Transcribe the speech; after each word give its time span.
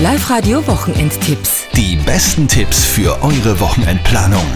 Live-Radio 0.00 0.64
Wochenendtipps. 0.68 1.66
Die 1.74 1.96
besten 1.96 2.46
Tipps 2.46 2.84
für 2.84 3.20
eure 3.20 3.58
Wochenendplanung. 3.58 4.46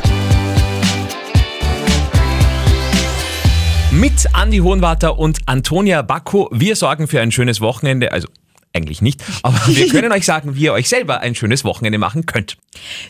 Mit 3.91 4.33
Andi 4.35 4.59
Hohenwarter 4.59 5.19
und 5.19 5.41
Antonia 5.47 6.03
Bacco. 6.03 6.49
Wir 6.53 6.77
sorgen 6.77 7.09
für 7.09 7.21
ein 7.21 7.33
schönes 7.33 7.61
Wochenende. 7.61 8.13
Also 8.13 8.29
eigentlich 8.73 9.03
nicht, 9.03 9.23
aber 9.43 9.61
wir 9.67 9.89
können 9.89 10.13
euch 10.13 10.25
sagen, 10.25 10.55
wie 10.57 10.63
ihr 10.63 10.73
euch 10.73 10.89
selber 10.89 11.21
ein 11.21 11.35
schönes 11.35 11.65
Wochenende 11.65 11.99
machen 11.99 12.27
könnt. 12.27 12.57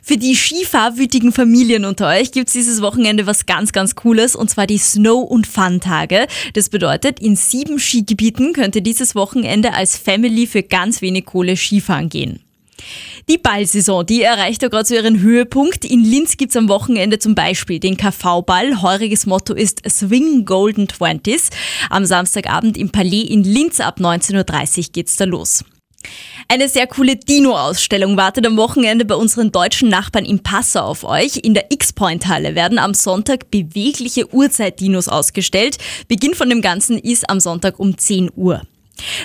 Für 0.03 0.17
die 0.17 0.35
skifahrwütigen 0.35 1.33
Familien 1.33 1.85
unter 1.85 2.09
euch 2.09 2.33
gibt 2.33 2.49
es 2.49 2.53
dieses 2.53 2.83
Wochenende 2.83 3.27
was 3.27 3.47
ganz, 3.47 3.73
ganz 3.73 3.95
Cooles 3.95 4.37
und 4.37 4.51
zwar 4.51 4.67
die 4.67 4.79
Snow- 4.79 5.29
und 5.29 5.47
Fun-Tage. 5.47 6.27
Das 6.55 6.69
bedeutet, 6.69 7.21
in 7.21 7.37
sieben 7.37 7.79
Skigebieten 7.79 8.53
könnt 8.53 8.77
ihr 8.77 8.83
dieses 8.83 9.15
Wochenende 9.15 9.75
als 9.75 9.97
Family 9.97 10.47
für 10.47 10.63
ganz 10.63 11.01
wenig 11.01 11.27
Kohle 11.27 11.57
Skifahren 11.57 12.09
gehen. 12.09 12.42
Die 13.29 13.39
Ballsaison, 13.39 14.05
die 14.05 14.23
erreicht 14.23 14.63
ja 14.63 14.69
gerade 14.69 14.85
so 14.85 14.95
ihren 14.95 15.21
Höhepunkt. 15.21 15.85
In 15.85 16.05
Linz 16.05 16.37
gibt 16.37 16.51
es 16.51 16.57
am 16.57 16.69
Wochenende 16.69 17.19
zum 17.19 17.35
Beispiel 17.35 17.79
den 17.79 17.97
KV-Ball. 17.97 18.83
Heuriges 18.83 19.27
Motto 19.27 19.55
ist 19.55 19.83
Swing 19.89 20.45
Golden 20.45 20.89
Twenties. 20.89 21.51
Am 21.91 22.05
Samstagabend 22.05 22.77
im 22.77 22.91
Palais 22.91 23.23
in 23.23 23.45
Linz 23.45 23.81
ab 23.81 23.99
19.30 24.01 24.79
Uhr 24.79 24.85
geht's 24.93 25.17
da 25.17 25.25
los. 25.25 25.65
Eine 26.49 26.69
sehr 26.69 26.87
coole 26.87 27.17
Dino-Ausstellung 27.17 28.17
wartet 28.17 28.47
am 28.47 28.57
Wochenende 28.57 29.05
bei 29.05 29.15
unseren 29.15 29.53
deutschen 29.53 29.89
Nachbarn 29.89 30.25
in 30.25 30.43
Passau 30.43 30.83
auf 30.83 31.05
euch. 31.05 31.37
In 31.37 31.55
der 31.55 31.71
X-Point-Halle 31.71 32.55
werden 32.55 32.79
am 32.79 32.95
Sonntag 32.95 33.51
bewegliche 33.51 34.33
Uhrzeit-Dinos 34.35 35.09
ausgestellt. 35.09 35.79
Beginn 36.09 36.35
von 36.35 36.51
dem 36.51 36.61
Ganzen 36.61 36.99
ist 36.99 37.31
am 37.31 37.41
Sonntag 37.41 37.79
um 37.79 37.97
10 37.97 38.31
Uhr. 38.35 38.63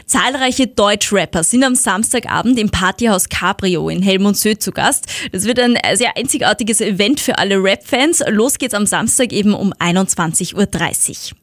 Zahlreiche 0.05 0.67
Deutschrapper 0.67 1.43
sind 1.43 1.63
am 1.63 1.75
Samstagabend 1.75 2.57
im 2.59 2.69
Partyhaus 2.69 3.29
Cabrio 3.29 3.89
in 3.89 4.01
Helmonsö 4.01 4.57
zu 4.57 4.71
Gast. 4.71 5.05
Das 5.31 5.45
wird 5.45 5.59
ein 5.59 5.77
sehr 5.93 6.15
einzigartiges 6.17 6.81
Event 6.81 7.19
für 7.19 7.37
alle 7.37 7.61
Rap-Fans. 7.61 8.23
Los 8.29 8.57
geht's 8.57 8.73
am 8.73 8.85
Samstag 8.85 9.33
eben 9.33 9.53
um 9.53 9.73
21.30 9.73 10.55
Uhr. 10.55 11.37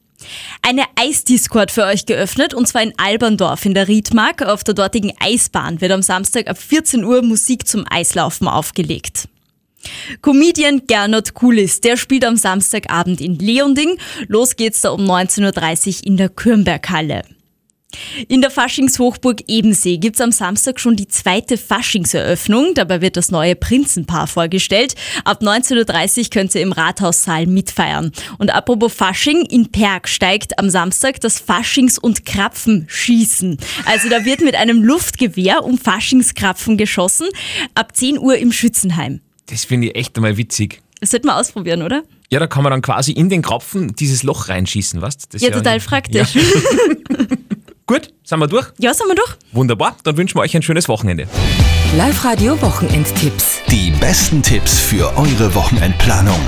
Eine 0.63 0.85
Eisdisco 0.97 1.59
hat 1.59 1.71
für 1.71 1.85
euch 1.85 2.07
geöffnet 2.07 2.55
und 2.55 2.67
zwar 2.67 2.83
in 2.83 2.95
Alberndorf 2.97 3.65
in 3.67 3.75
der 3.75 3.89
Riedmark. 3.89 4.43
Auf 4.43 4.65
der 4.65 4.75
dortigen 4.75 5.13
Eisbahn 5.21 5.81
wird 5.81 5.93
am 5.93 6.03
Samstag 6.03 6.49
ab 6.49 6.59
14 6.59 7.05
Uhr 7.05 7.23
Musik 7.23 7.67
zum 7.67 7.85
Eislaufen 7.89 8.49
aufgelegt. 8.49 9.29
Comedian 10.23 10.87
Gernot 10.87 11.35
Kulis, 11.35 11.83
der 11.83 11.99
spielt 11.99 12.25
am 12.25 12.37
Samstagabend 12.37 13.21
in 13.21 13.39
Leonding. 13.39 13.99
Los 14.29 14.57
geht's 14.57 14.81
da 14.81 14.91
um 14.91 15.03
19.30 15.03 15.99
Uhr 15.99 16.07
in 16.07 16.17
der 16.17 16.31
Kürnberghalle. 16.31 17.23
In 18.29 18.41
der 18.41 18.51
Faschingshochburg 18.51 19.43
Ebensee 19.49 19.99
gibt's 19.99 20.21
am 20.21 20.33
Samstag 20.33 20.81
schon 20.81 20.97
die 20.97 21.09
zweite 21.09 21.57
Faschingseröffnung. 21.57 22.75
Dabei 22.75 23.01
wird 23.01 23.17
das 23.17 23.31
neue 23.31 23.57
Prinzenpaar 23.57 24.27
vorgestellt. 24.27 24.95
Ab 25.25 25.43
19.30 25.43 26.19
Uhr 26.19 26.31
könnt 26.31 26.55
ihr 26.55 26.63
im 26.63 26.73
Rathaussaal 26.73 27.47
mitfeiern. 27.47 28.13
Und 28.39 28.55
apropos 28.55 28.93
Fasching, 28.93 29.45
in 29.47 29.71
Perg 29.71 30.09
steigt 30.09 30.59
am 30.59 30.71
Samstag 30.71 31.21
das 31.21 31.39
Faschings- 31.39 31.99
und 31.99 32.25
Krapfenschießen. 32.25 33.59
Also 33.87 34.09
da 34.09 34.25
wird 34.25 34.41
mit 34.41 34.55
einem 34.55 34.83
Luftgewehr 34.83 35.65
um 35.65 35.79
Faschingskrapfen 35.79 36.77
geschossen. 36.77 37.29
Ab 37.75 37.97
10 37.97 38.19
Uhr 38.19 38.37
im 38.37 38.53
Schützenheim. 38.53 39.21
Das 39.47 39.65
finde 39.65 39.89
ich 39.89 39.97
echt 39.97 40.17
einmal 40.17 40.37
witzig. 40.37 40.81
Das 41.01 41.11
sollte 41.11 41.27
man 41.27 41.37
ausprobieren, 41.37 41.83
oder? 41.83 42.03
Ja, 42.31 42.41
da 42.41 42.47
kann 42.47 42.63
man 42.63 42.71
dann 42.71 42.83
quasi 42.83 43.13
in 43.13 43.29
den 43.29 43.43
Krapfen 43.43 43.95
dieses 43.95 44.23
Loch 44.23 44.49
reinschießen, 44.49 45.01
weißt 45.01 45.35
du? 45.35 45.39
Ja, 45.39 45.51
total 45.51 45.79
praktisch. 45.81 46.35
Ja. 46.35 46.43
Gut, 47.87 48.15
sind 48.25 48.39
wir 48.39 48.47
durch? 48.47 48.69
Ja, 48.79 48.95
sind 48.95 49.09
wir 49.09 49.15
durch. 49.15 49.37
Wunderbar, 49.53 49.97
dann 50.05 50.17
wünschen 50.17 50.37
wir 50.37 50.41
euch 50.41 50.57
ein 50.57 50.63
schönes 50.63 50.89
Wochenende. 50.89 51.29
Live-Radio 51.99 52.61
Wochenendtipps. 52.63 53.59
Die 53.71 53.91
besten 54.01 54.43
Tipps 54.43 54.79
für 54.81 55.15
eure 55.19 55.55
Wochenendplanung. 55.55 56.41